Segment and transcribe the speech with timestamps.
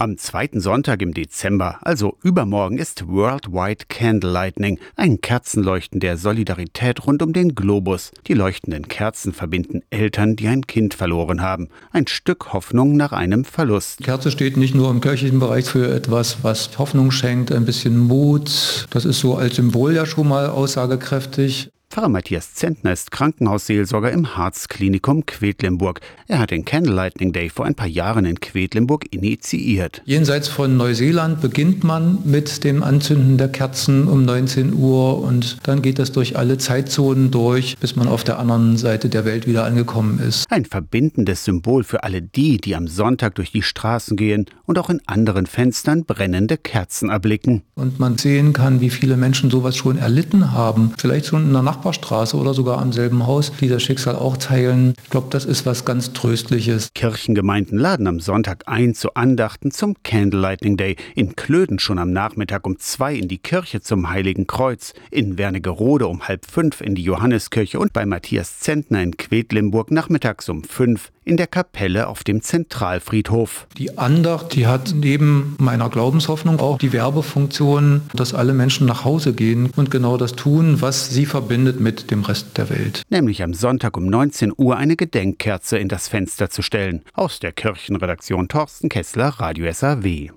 [0.00, 7.06] Am zweiten Sonntag im Dezember, also übermorgen, ist Worldwide Candle Lightning, ein Kerzenleuchten der Solidarität
[7.06, 8.10] rund um den Globus.
[8.26, 11.68] Die leuchtenden Kerzen verbinden Eltern, die ein Kind verloren haben.
[11.92, 13.98] Ein Stück Hoffnung nach einem Verlust.
[13.98, 17.98] Die Kerze steht nicht nur im kirchlichen Bereich für etwas, was Hoffnung schenkt, ein bisschen
[17.98, 18.86] Mut.
[18.88, 21.72] Das ist so als Symbol ja schon mal aussagekräftig.
[21.92, 26.00] Pfarrer Matthias Zentner ist Krankenhausseelsorger im Harzklinikum Quedlinburg.
[26.28, 30.00] Er hat den Candle Lightning Day vor ein paar Jahren in Quedlinburg initiiert.
[30.04, 35.82] Jenseits von Neuseeland beginnt man mit dem Anzünden der Kerzen um 19 Uhr und dann
[35.82, 39.64] geht das durch alle Zeitzonen durch, bis man auf der anderen Seite der Welt wieder
[39.64, 40.46] angekommen ist.
[40.48, 44.90] Ein verbindendes Symbol für alle die, die am Sonntag durch die Straßen gehen und auch
[44.90, 47.62] in anderen Fenstern brennende Kerzen erblicken.
[47.74, 50.92] Und man sehen kann, wie viele Menschen sowas schon erlitten haben.
[50.96, 54.36] Vielleicht schon in der Nacht Nachbarstraße oder sogar am selben Haus, die das Schicksal auch
[54.36, 54.94] teilen.
[55.02, 56.90] Ich glaube, das ist was ganz Tröstliches.
[56.94, 60.96] Kirchengemeinden laden am Sonntag ein zu Andachten zum Candlelighting Day.
[61.14, 66.06] In Klöden schon am Nachmittag um zwei in die Kirche zum Heiligen Kreuz, in Wernigerode
[66.06, 71.10] um halb fünf in die Johanneskirche und bei Matthias Zentner in Quedlinburg nachmittags um fünf
[71.30, 73.68] in der Kapelle auf dem Zentralfriedhof.
[73.78, 79.32] Die Andacht, die hat neben meiner Glaubenshoffnung auch die Werbefunktion, dass alle Menschen nach Hause
[79.32, 83.02] gehen und genau das tun, was sie verbindet mit dem Rest der Welt.
[83.10, 87.02] Nämlich am Sonntag um 19 Uhr eine Gedenkkerze in das Fenster zu stellen.
[87.14, 90.28] Aus der Kirchenredaktion Torsten Kessler, Radio SAW.